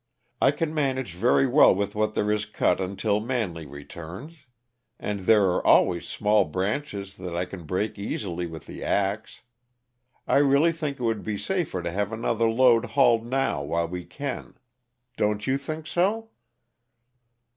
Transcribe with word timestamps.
I 0.41 0.49
can 0.49 0.73
manage 0.73 1.13
very 1.13 1.45
well 1.45 1.75
with 1.75 1.93
what 1.93 2.15
there 2.15 2.31
is 2.31 2.47
cut 2.47 2.81
until 2.81 3.19
Manley 3.19 3.67
returns; 3.67 4.47
and 4.99 5.19
there 5.27 5.43
are 5.51 5.63
always 5.63 6.07
small 6.07 6.43
branches 6.45 7.15
that 7.17 7.35
I 7.35 7.45
can 7.45 7.65
break 7.65 7.99
easily 7.99 8.47
with 8.47 8.65
the 8.65 8.83
axe. 8.83 9.43
I 10.27 10.37
really 10.37 10.71
think 10.71 10.99
it 10.99 11.03
would 11.03 11.23
be 11.23 11.37
safer 11.37 11.83
to 11.83 11.91
have 11.91 12.11
another 12.11 12.49
load 12.49 12.85
hauled 12.97 13.27
now 13.27 13.61
while 13.61 13.87
we 13.87 14.03
can. 14.03 14.55
Don't 15.17 15.45
you 15.45 15.55
think 15.59 15.85
so?" 15.85 16.31